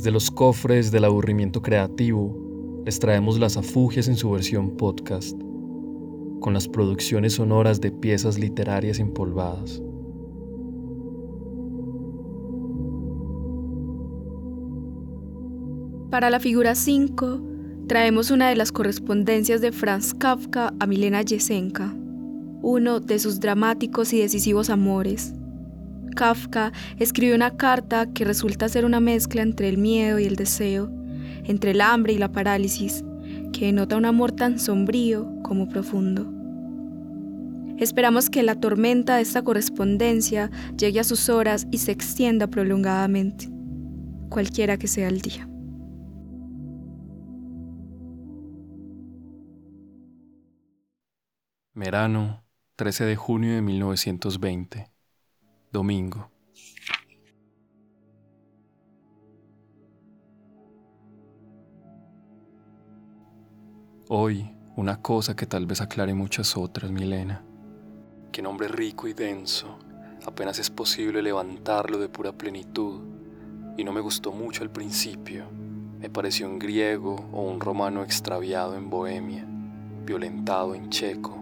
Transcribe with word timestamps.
Desde 0.00 0.12
los 0.12 0.30
cofres 0.30 0.90
del 0.90 1.04
aburrimiento 1.04 1.60
creativo, 1.60 2.82
les 2.86 2.98
traemos 2.98 3.38
las 3.38 3.58
afugias 3.58 4.08
en 4.08 4.16
su 4.16 4.30
versión 4.30 4.78
podcast, 4.78 5.38
con 6.40 6.54
las 6.54 6.68
producciones 6.68 7.34
sonoras 7.34 7.82
de 7.82 7.90
piezas 7.90 8.38
literarias 8.38 8.98
empolvadas. 8.98 9.82
Para 16.10 16.30
la 16.30 16.40
figura 16.40 16.74
5, 16.74 17.42
traemos 17.86 18.30
una 18.30 18.48
de 18.48 18.56
las 18.56 18.72
correspondencias 18.72 19.60
de 19.60 19.70
Franz 19.70 20.14
Kafka 20.14 20.72
a 20.80 20.86
Milena 20.86 21.20
Yesenka, 21.20 21.94
uno 22.62 23.00
de 23.00 23.18
sus 23.18 23.38
dramáticos 23.38 24.14
y 24.14 24.20
decisivos 24.20 24.70
amores. 24.70 25.34
Kafka 26.10 26.72
escribió 26.98 27.34
una 27.34 27.56
carta 27.56 28.06
que 28.12 28.24
resulta 28.24 28.68
ser 28.68 28.84
una 28.84 29.00
mezcla 29.00 29.42
entre 29.42 29.68
el 29.68 29.78
miedo 29.78 30.18
y 30.18 30.24
el 30.24 30.36
deseo, 30.36 30.90
entre 31.44 31.70
el 31.70 31.80
hambre 31.80 32.12
y 32.12 32.18
la 32.18 32.32
parálisis, 32.32 33.04
que 33.52 33.66
denota 33.66 33.96
un 33.96 34.04
amor 34.04 34.32
tan 34.32 34.58
sombrío 34.58 35.28
como 35.42 35.68
profundo. 35.68 36.30
Esperamos 37.78 38.28
que 38.28 38.42
la 38.42 38.56
tormenta 38.56 39.16
de 39.16 39.22
esta 39.22 39.42
correspondencia 39.42 40.50
llegue 40.76 41.00
a 41.00 41.04
sus 41.04 41.30
horas 41.30 41.66
y 41.70 41.78
se 41.78 41.92
extienda 41.92 42.46
prolongadamente, 42.46 43.48
cualquiera 44.28 44.76
que 44.76 44.86
sea 44.86 45.08
el 45.08 45.22
día. 45.22 45.48
Merano, 51.72 52.44
13 52.76 53.04
de 53.04 53.16
junio 53.16 53.54
de 53.54 53.62
1920. 53.62 54.89
Domingo. 55.70 56.30
Hoy, 64.08 64.50
una 64.76 65.00
cosa 65.00 65.36
que 65.36 65.46
tal 65.46 65.66
vez 65.66 65.80
aclare 65.80 66.14
muchas 66.14 66.56
otras, 66.56 66.90
Milena. 66.90 67.44
Que 68.32 68.42
nombre 68.42 68.68
rico 68.68 69.06
y 69.06 69.12
denso, 69.12 69.78
apenas 70.26 70.58
es 70.58 70.70
posible 70.70 71.22
levantarlo 71.22 71.98
de 71.98 72.08
pura 72.08 72.32
plenitud, 72.32 73.00
y 73.76 73.84
no 73.84 73.92
me 73.92 74.00
gustó 74.00 74.32
mucho 74.32 74.62
al 74.62 74.70
principio. 74.70 75.44
Me 76.00 76.10
pareció 76.10 76.48
un 76.48 76.58
griego 76.58 77.28
o 77.32 77.42
un 77.42 77.60
romano 77.60 78.02
extraviado 78.02 78.76
en 78.76 78.90
Bohemia, 78.90 79.46
violentado 80.04 80.74
en 80.74 80.90
checo 80.90 81.40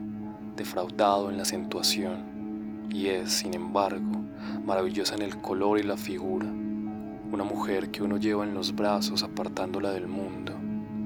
defraudado 0.58 1.30
en 1.30 1.36
la 1.36 1.44
acentuación, 1.44 2.88
y 2.90 3.06
es, 3.06 3.32
sin 3.32 3.54
embargo, 3.54 4.17
maravillosa 4.64 5.14
en 5.14 5.22
el 5.22 5.40
color 5.40 5.78
y 5.78 5.82
la 5.82 5.96
figura, 5.96 6.46
una 6.46 7.44
mujer 7.44 7.90
que 7.90 8.02
uno 8.02 8.16
lleva 8.16 8.44
en 8.44 8.54
los 8.54 8.74
brazos 8.74 9.22
apartándola 9.22 9.90
del 9.90 10.08
mundo, 10.08 10.54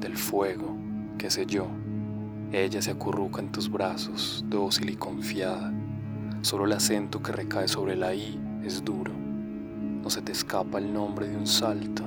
del 0.01 0.17
fuego, 0.17 0.77
qué 1.19 1.31
sé 1.31 1.47
yo. 1.47 1.67
Ella 2.53 2.83
se 2.83 2.91
acurruca 2.91 3.41
en 3.41 3.51
tus 3.51 3.70
brazos, 3.70 4.45
dócil 4.48 4.91
y 4.91 4.97
confiada. 4.97 5.73
Solo 6.43 6.65
el 6.65 6.73
acento 6.73 7.23
que 7.23 7.33
recae 7.33 7.69
sobre 7.69 7.97
la 7.97 8.15
I 8.15 8.39
es 8.65 8.85
duro. 8.85 9.13
No 9.13 10.11
se 10.11 10.23
te 10.23 10.33
escapa 10.33 10.79
el 10.79 10.93
nombre 10.93 11.29
de 11.29 11.37
un 11.37 11.47
salto. 11.47 12.05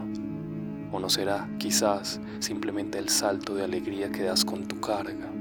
O 0.91 0.99
no 0.99 1.09
será, 1.09 1.49
quizás, 1.57 2.19
simplemente 2.39 2.99
el 2.99 3.09
salto 3.09 3.55
de 3.55 3.63
alegría 3.63 4.11
que 4.11 4.23
das 4.23 4.45
con 4.45 4.67
tu 4.67 4.79
carga 4.79 5.35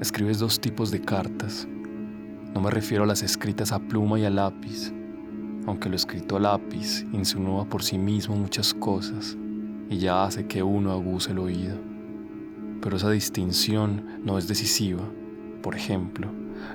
escribes 0.00 0.38
dos 0.38 0.58
tipos 0.58 0.90
de 0.90 1.00
cartas. 1.00 1.68
No 2.54 2.60
me 2.60 2.70
refiero 2.70 3.04
a 3.04 3.06
las 3.06 3.22
escritas 3.22 3.70
a 3.70 3.78
pluma 3.78 4.18
y 4.18 4.24
a 4.24 4.30
lápiz, 4.30 4.92
aunque 5.66 5.88
lo 5.88 5.94
escrito 5.94 6.36
a 6.36 6.40
lápiz 6.40 7.06
insinúa 7.12 7.64
por 7.64 7.82
sí 7.84 7.96
mismo 7.96 8.34
muchas 8.34 8.74
cosas 8.74 9.36
y 9.88 9.98
ya 9.98 10.24
hace 10.24 10.46
que 10.46 10.62
uno 10.62 10.92
aguce 10.92 11.30
el 11.30 11.38
oído. 11.38 11.76
Pero 12.80 12.96
esa 12.96 13.10
distinción 13.10 14.20
no 14.24 14.36
es 14.36 14.48
decisiva. 14.48 15.02
Por 15.62 15.76
ejemplo, 15.76 16.28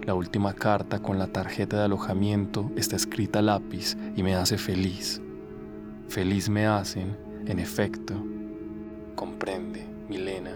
la 0.06 0.14
última 0.14 0.54
carta 0.54 1.02
con 1.02 1.18
la 1.18 1.28
tarjeta 1.28 1.78
de 1.78 1.84
alojamiento 1.84 2.72
está 2.76 2.96
escrita 2.96 3.40
a 3.40 3.42
lápiz 3.42 3.98
y 4.16 4.24
me 4.24 4.36
hace 4.36 4.58
feliz. 4.58 5.22
Feliz 6.08 6.50
me 6.50 6.68
hacen, 6.68 7.18
en 7.48 7.60
efecto. 7.60 8.14
Comprende, 9.16 9.86
Milena, 10.08 10.56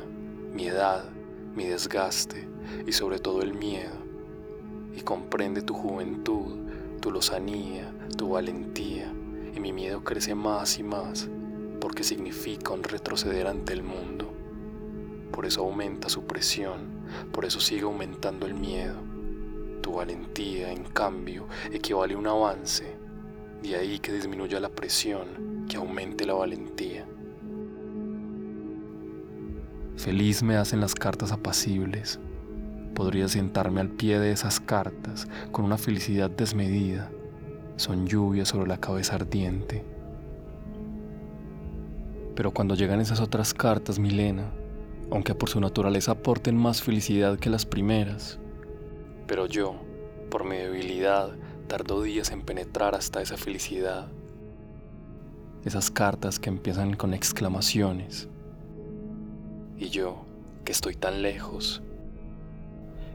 mi 0.54 0.68
edad, 0.68 1.06
mi 1.56 1.66
desgaste, 1.66 2.48
y 2.86 2.92
sobre 2.92 3.20
todo 3.20 3.42
el 3.42 3.54
miedo, 3.54 4.09
y 4.96 5.02
comprende 5.02 5.62
tu 5.62 5.74
juventud, 5.74 6.58
tu 7.02 7.12
lozanía, 7.12 7.92
tu 8.18 8.30
valentía, 8.30 9.14
y 9.56 9.60
mi 9.60 9.74
miedo 9.74 10.04
crece 10.04 10.36
más 10.36 10.80
y 10.80 10.84
más, 10.84 11.30
porque 11.80 12.04
significa 12.04 12.74
un 12.74 12.84
retroceder 12.84 13.48
ante 13.48 13.74
el 13.74 13.84
mundo. 13.84 14.34
Por 15.32 15.46
eso 15.46 15.62
aumenta 15.62 16.10
su 16.10 16.26
presión, 16.26 16.88
por 17.32 17.46
eso 17.46 17.60
sigue 17.60 17.84
aumentando 17.84 18.46
el 18.46 18.54
miedo. 18.54 18.96
Tu 19.82 19.94
valentía, 19.94 20.72
en 20.72 20.84
cambio, 20.84 21.48
equivale 21.72 22.16
a 22.16 22.18
un 22.18 22.28
avance, 22.28 22.96
de 23.64 23.76
ahí 23.76 24.00
que 24.00 24.12
disminuya 24.12 24.60
la 24.60 24.70
presión, 24.70 25.66
que 25.70 25.78
aumente 25.78 26.26
la 26.26 26.34
valentía. 26.34 27.06
Feliz 29.96 30.44
me 30.44 30.56
hacen 30.56 30.80
las 30.80 30.96
cartas 30.96 31.32
apacibles, 31.32 32.20
Podría 33.00 33.30
sentarme 33.30 33.80
al 33.80 33.88
pie 33.88 34.20
de 34.20 34.34
esas 34.34 34.60
cartas 34.60 35.26
con 35.54 35.64
una 35.64 35.78
felicidad 35.78 36.30
desmedida. 36.30 37.10
Son 37.78 38.06
lluvias 38.06 38.50
sobre 38.50 38.68
la 38.68 38.82
cabeza 38.82 39.16
ardiente. 39.16 39.86
Pero 42.36 42.52
cuando 42.52 42.76
llegan 42.76 43.00
esas 43.00 43.22
otras 43.22 43.54
cartas, 43.54 44.00
Milena, 44.00 44.52
aunque 45.12 45.34
por 45.34 45.48
su 45.48 45.62
naturaleza 45.62 46.12
aporten 46.12 46.58
más 46.58 46.82
felicidad 46.84 47.40
que 47.40 47.50
las 47.50 47.66
primeras, 47.66 48.38
pero 49.28 49.46
yo, 49.46 49.76
por 50.30 50.44
mi 50.44 50.58
debilidad, 50.58 51.30
tardo 51.70 52.02
días 52.02 52.32
en 52.32 52.42
penetrar 52.42 52.96
hasta 52.96 53.22
esa 53.22 53.38
felicidad. 53.38 54.10
Esas 55.64 55.90
cartas 55.90 56.38
que 56.38 56.50
empiezan 56.50 56.98
con 56.98 57.14
exclamaciones. 57.14 58.28
Y 59.78 59.88
yo, 59.88 60.18
que 60.66 60.74
estoy 60.74 60.96
tan 60.96 61.22
lejos, 61.22 61.82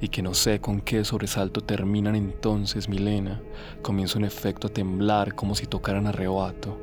y 0.01 0.09
que 0.09 0.23
no 0.23 0.35
sé 0.35 0.61
con 0.61 0.81
qué 0.81 1.05
sobresalto 1.05 1.61
terminan 1.61 2.17
entonces, 2.17 2.89
Milena, 2.89 3.41
comienzo 3.83 4.19
en 4.19 4.25
efecto 4.25 4.67
a 4.67 4.73
temblar 4.73 5.35
como 5.35 5.55
si 5.55 5.67
tocaran 5.67 6.07
arrebato. 6.07 6.79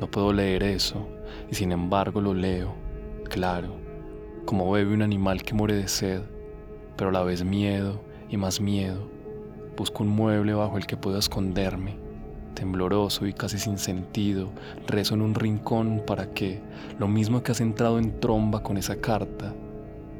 No 0.00 0.10
puedo 0.10 0.32
leer 0.32 0.62
eso, 0.62 1.08
y 1.50 1.54
sin 1.54 1.72
embargo 1.72 2.20
lo 2.20 2.34
leo, 2.34 2.74
claro, 3.30 3.76
como 4.44 4.70
bebe 4.70 4.92
un 4.94 5.02
animal 5.02 5.42
que 5.42 5.54
muere 5.54 5.74
de 5.74 5.88
sed, 5.88 6.22
pero 6.96 7.10
a 7.10 7.12
la 7.12 7.22
vez 7.22 7.44
miedo 7.44 8.02
y 8.28 8.36
más 8.36 8.60
miedo. 8.60 9.08
Busco 9.76 10.02
un 10.02 10.08
mueble 10.08 10.54
bajo 10.54 10.78
el 10.78 10.86
que 10.86 10.96
pueda 10.96 11.18
esconderme. 11.18 11.96
Tembloroso 12.54 13.26
y 13.26 13.34
casi 13.34 13.58
sin 13.58 13.76
sentido, 13.76 14.50
rezo 14.86 15.14
en 15.14 15.20
un 15.20 15.34
rincón 15.34 16.02
para 16.06 16.32
que, 16.32 16.62
lo 16.98 17.08
mismo 17.08 17.42
que 17.42 17.52
has 17.52 17.60
entrado 17.60 17.98
en 17.98 18.18
tromba 18.18 18.62
con 18.62 18.78
esa 18.78 18.96
carta, 18.96 19.54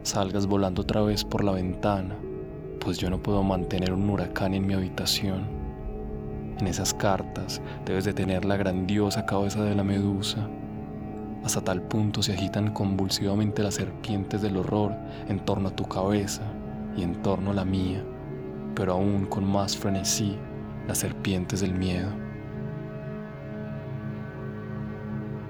salgas 0.07 0.47
volando 0.47 0.83
otra 0.83 1.03
vez 1.03 1.25
por 1.25 1.43
la 1.43 1.51
ventana, 1.51 2.15
pues 2.79 2.97
yo 2.99 3.11
no 3.11 3.21
puedo 3.21 3.43
mantener 3.43 3.93
un 3.93 4.09
huracán 4.09 4.55
en 4.55 4.65
mi 4.65 4.73
habitación. 4.73 5.49
En 6.61 6.69
esas 6.69 6.95
cartas 6.95 7.61
debes 7.85 8.05
de 8.05 8.15
tener 8.15 8.45
la 8.45 8.57
grandiosa 8.57 9.27
cabeza 9.27 9.65
de 9.65 9.75
la 9.75 9.83
medusa. 9.83 10.49
Hasta 11.45 11.61
tal 11.61 11.83
punto 11.83 12.23
se 12.23 12.35
agitan 12.35 12.73
convulsivamente 12.73 13.65
las 13.65 13.75
serpientes 13.75 14.43
del 14.43 14.57
horror 14.59 14.95
en 15.29 15.41
torno 15.41 15.71
a 15.71 15.77
tu 15.77 15.85
cabeza 15.85 16.43
y 16.97 17.03
en 17.03 17.21
torno 17.23 17.51
a 17.51 17.55
la 17.55 17.65
mía, 17.65 18.03
pero 18.77 18.93
aún 18.93 19.27
con 19.27 19.45
más 19.45 19.77
frenesí 19.77 20.37
las 20.87 20.99
serpientes 20.99 21.61
del 21.61 21.75
miedo. 21.75 22.11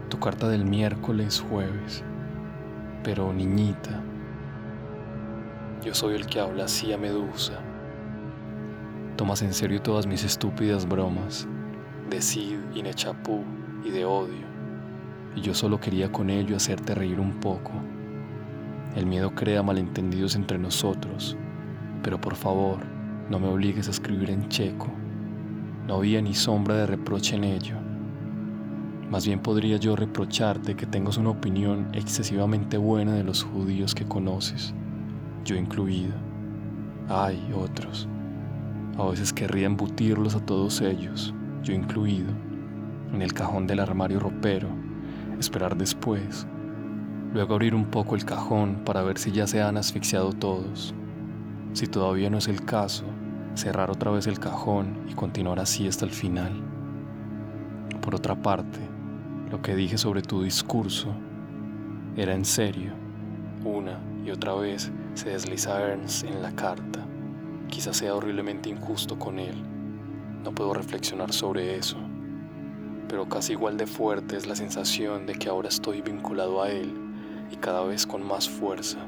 Tu 0.09 0.19
carta 0.19 0.49
del 0.49 0.65
miércoles 0.65 1.45
jueves, 1.47 2.03
pero 3.05 3.33
niñita, 3.35 4.03
yo 5.87 5.95
soy 5.95 6.17
el 6.17 6.27
que 6.27 6.41
habla 6.41 6.65
así 6.65 6.93
a 6.93 6.99
Medusa. 6.99 7.61
Tomas 9.17 9.41
en 9.43 9.55
serio 9.55 9.81
todas 9.81 10.05
mis 10.05 10.25
estúpidas 10.25 10.85
bromas, 10.85 11.47
de 12.11 12.21
Cid 12.21 12.59
y 12.75 12.83
Nechapú 12.83 13.45
y 13.85 13.91
de 13.91 14.05
odio, 14.05 14.49
y 15.37 15.43
yo 15.43 15.55
solo 15.55 15.79
quería 15.79 16.11
con 16.11 16.29
ello 16.29 16.57
hacerte 16.57 16.93
reír 16.93 17.21
un 17.21 17.39
poco. 17.39 17.71
El 18.97 19.07
miedo 19.07 19.33
crea 19.37 19.63
malentendidos 19.63 20.35
entre 20.35 20.59
nosotros, 20.59 21.37
pero 22.03 22.21
por 22.21 22.35
favor, 22.35 22.79
no 23.31 23.39
me 23.39 23.47
obligues 23.47 23.87
a 23.87 23.93
escribir 23.93 24.31
en 24.31 24.49
checo. 24.49 24.89
No 25.87 25.99
había 25.99 26.21
ni 26.21 26.35
sombra 26.35 26.75
de 26.79 26.87
reproche 26.87 27.37
en 27.37 27.45
ello. 27.45 27.77
Más 29.09 29.25
bien 29.25 29.39
podría 29.39 29.77
yo 29.77 29.95
reprocharte 29.95 30.75
que 30.75 30.87
tengas 30.87 31.17
una 31.17 31.31
opinión 31.31 31.87
excesivamente 31.93 32.77
buena 32.77 33.13
de 33.15 33.23
los 33.23 33.45
judíos 33.45 33.95
que 33.95 34.05
conoces 34.05 34.75
yo 35.47 35.55
incluido. 35.55 36.13
Hay 37.09 37.41
otros. 37.55 38.09
A 38.99 39.07
veces 39.07 39.33
querría 39.33 39.67
embutirlos 39.67 40.35
a 40.35 40.45
todos 40.45 40.81
ellos, 40.81 41.33
yo 41.63 41.73
incluido. 41.73 42.33
en 43.13 43.23
el 43.23 43.33
cajón 43.33 43.69
del 43.69 43.79
armario 43.79 44.19
ropero, 44.19 44.69
esperar 45.39 45.77
después, 45.77 46.45
luego 47.33 47.55
abrir 47.55 47.73
un 47.73 47.85
poco 47.85 48.17
el 48.17 48.25
cajón 48.25 48.83
para 48.85 49.03
ver 49.03 49.17
si 49.17 49.31
ya 49.31 49.47
se 49.47 49.63
han 49.63 49.77
asfixiado 49.77 50.33
todos. 50.33 50.93
Si 51.73 51.87
todavía 51.87 52.29
no 52.29 52.39
es 52.39 52.49
el 52.49 52.65
caso, 52.65 53.05
cerrar 53.55 53.91
otra 53.91 54.11
vez 54.11 54.27
el 54.27 54.41
cajón 54.41 55.05
y 55.09 55.15
continuar 55.15 55.61
así 55.61 55.87
hasta 55.87 56.05
el 56.05 56.11
final. 56.11 56.53
Por 58.03 58.17
otra 58.17 58.35
parte, 58.35 58.81
lo 59.51 59.63
que 59.63 59.77
dije 59.77 59.97
sobre 59.97 60.21
tu 60.21 60.43
discurso 60.43 61.15
era 62.17 62.35
en 62.35 62.45
serio. 62.45 62.93
Una 63.65 64.01
y 64.25 64.31
otra 64.31 64.55
vez 64.55 64.91
se 65.17 65.31
desliza 65.31 65.81
Ernst 65.81 66.25
en 66.25 66.43
la 66.43 66.53
carta. 66.55 67.07
Quizás 67.69 67.97
sea 67.97 68.15
horriblemente 68.15 68.69
injusto 68.69 69.19
con 69.19 69.39
él. 69.39 69.55
No 70.45 70.55
puedo 70.55 70.75
reflexionar 70.75 71.33
sobre 71.33 71.77
eso. 71.77 71.97
Pero 73.09 73.27
casi 73.27 73.53
igual 73.53 73.79
de 73.79 73.87
fuerte 73.87 74.37
es 74.37 74.47
la 74.47 74.55
sensación 74.55 75.27
de 75.27 75.35
que 75.35 75.49
ahora 75.49 75.69
estoy 75.71 76.03
vinculado 76.03 76.63
a 76.63 76.71
él 76.71 76.93
y 77.51 77.57
cada 77.57 77.83
vez 77.85 78.07
con 78.07 78.23
más 78.23 78.49
fuerza. 78.49 78.99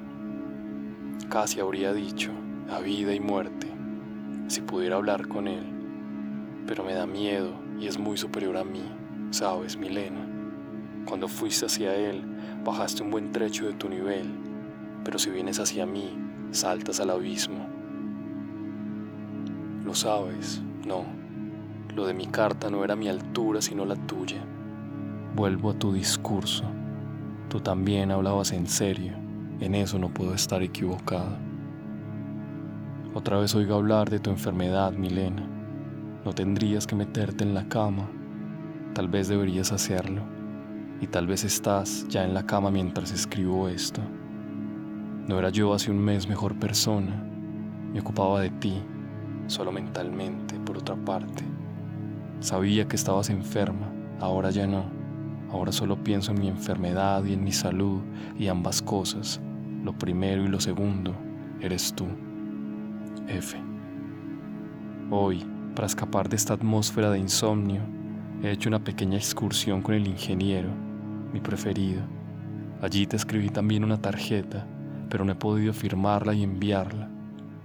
Casi 1.29 1.61
habría 1.61 1.93
dicho, 1.93 2.31
a 2.71 2.81
vida 2.81 3.13
y 3.13 3.21
muerte, 3.21 3.67
si 4.47 4.63
pudiera 4.63 4.97
hablar 4.97 5.29
con 5.29 5.47
él. 5.47 5.67
Pero 6.67 6.85
me 6.85 6.95
da 6.95 7.07
miedo 7.07 7.53
y 7.79 7.87
es 7.87 7.99
muy 7.99 8.17
superior 8.17 8.57
a 8.57 8.65
mí, 8.65 8.83
sabes, 9.31 9.77
Milena. 9.77 10.27
Cuando 11.07 11.29
fuiste 11.29 11.67
hacia 11.67 11.95
él, 11.95 12.25
bajaste 12.65 13.03
un 13.03 13.11
buen 13.11 13.31
trecho 13.31 13.67
de 13.67 13.75
tu 13.75 13.91
nivel, 13.91 14.48
pero 15.05 15.19
si 15.19 15.31
vienes 15.31 15.61
hacia 15.61 15.87
mí, 15.87 16.17
saltas 16.51 17.01
al 17.01 17.11
abismo. 17.11 17.67
Lo 19.85 19.95
sabes, 19.95 20.63
no. 20.87 21.05
Lo 21.95 22.07
de 22.07 22.15
mi 22.15 22.27
carta 22.27 22.71
no 22.71 22.85
era 22.85 22.95
mi 22.95 23.09
altura, 23.09 23.61
sino 23.63 23.85
la 23.85 23.97
tuya. 23.97 24.45
Vuelvo 25.35 25.71
a 25.71 25.75
tu 25.75 25.93
discurso. 25.93 26.65
Tú 27.49 27.61
también 27.61 28.11
hablabas 28.11 28.53
en 28.53 28.67
serio. 28.67 29.15
En 29.61 29.75
eso 29.75 29.99
no 29.99 30.13
puedo 30.13 30.35
estar 30.35 30.63
equivocado. 30.63 31.37
Otra 33.15 33.39
vez 33.39 33.55
oigo 33.55 33.75
hablar 33.75 34.11
de 34.11 34.21
tu 34.21 34.31
enfermedad, 34.31 34.93
Milena. 34.93 35.43
No 36.25 36.33
tendrías 36.33 36.87
que 36.87 36.95
meterte 36.95 37.43
en 37.43 37.55
la 37.55 37.69
cama. 37.69 38.09
Tal 38.95 39.09
vez 39.09 39.29
deberías 39.29 39.73
hacerlo. 39.73 40.23
Y 41.01 41.07
tal 41.07 41.27
vez 41.27 41.45
estás 41.45 42.07
ya 42.09 42.25
en 42.25 42.35
la 42.35 42.45
cama 42.45 42.71
mientras 42.71 43.11
escribo 43.13 43.69
esto. 43.69 44.03
No 45.29 45.39
era 45.39 45.51
yo 45.51 45.75
hace 45.75 45.91
un 45.91 45.99
mes 45.99 46.27
mejor 46.27 46.59
persona. 46.59 47.23
Me 47.93 48.01
ocupaba 48.01 48.41
de 48.41 48.49
ti, 48.49 48.83
solo 49.47 49.71
mentalmente, 49.71 50.59
por 50.61 50.79
otra 50.79 50.97
parte. 50.97 51.45
Sabía 52.41 52.89
que 52.89 52.97
estabas 52.97 53.29
enferma, 53.29 53.93
ahora 54.21 54.51
ya 54.51 54.67
no. 54.67 54.85
Ahora 55.51 55.71
solo 55.71 56.03
pienso 56.03 56.33
en 56.33 56.41
mi 56.41 56.49
enfermedad 56.49 57.23
y 57.25 57.35
en 57.35 57.45
mi 57.45 57.53
salud 57.53 58.01
y 58.39 58.47
ambas 58.47 58.81
cosas. 58.81 59.39
Lo 59.85 59.93
primero 59.93 60.45
y 60.45 60.49
lo 60.49 60.61
segundo 60.61 61.15
eres 61.61 61.93
tú. 61.93 62.07
F. 63.27 63.59
Hoy, 65.11 65.45
para 65.75 65.87
escapar 65.87 66.31
de 66.31 66.37
esta 66.37 66.55
atmósfera 66.55 67.11
de 67.11 67.19
insomnio, 67.19 67.83
he 68.43 68.51
hecho 68.51 68.71
una 68.71 68.83
pequeña 68.83 69.19
excursión 69.19 69.83
con 69.83 69.95
el 69.95 70.07
ingeniero, 70.07 70.71
mi 71.35 71.41
preferido. 71.41 72.01
Allí 72.81 73.07
te 73.07 73.17
escribí 73.17 73.51
también 73.51 73.85
una 73.85 74.01
tarjeta, 74.01 74.67
pero 75.11 75.25
no 75.25 75.33
he 75.33 75.37
podido 75.37 75.73
firmarla 75.73 76.35
y 76.35 76.43
enviarla. 76.43 77.11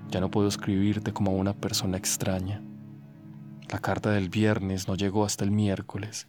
Ya 0.10 0.19
no 0.19 0.30
puedo 0.30 0.48
escribirte 0.48 1.13
como 1.13 1.31
a 1.31 1.36
una 1.36 1.54
persona 1.54 1.98
extraña. 1.98 2.62
La 3.72 3.80
carta 3.80 4.12
del 4.12 4.30
viernes 4.30 4.88
no 4.88 4.95
llegó 4.95 5.25
hasta 5.25 5.44
el 5.44 5.51
miércoles. 5.51 6.28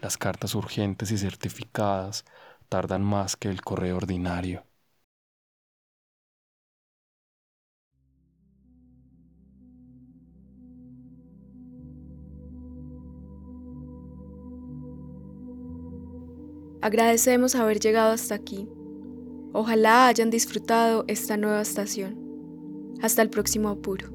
Las 0.00 0.16
cartas 0.18 0.54
urgentes 0.54 1.10
y 1.10 1.18
certificadas 1.18 2.24
tardan 2.68 3.02
más 3.02 3.36
que 3.36 3.48
el 3.48 3.62
correo 3.62 3.96
ordinario. 3.96 4.64
Agradecemos 16.80 17.54
haber 17.54 17.80
llegado 17.80 18.12
hasta 18.12 18.34
aquí. 18.34 18.68
Ojalá 19.56 20.08
hayan 20.08 20.30
disfrutado 20.30 21.04
esta 21.06 21.36
nueva 21.36 21.62
estación. 21.62 22.18
Hasta 23.00 23.22
el 23.22 23.30
próximo 23.30 23.68
apuro. 23.68 24.13